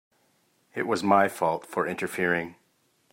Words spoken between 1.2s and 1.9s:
fault for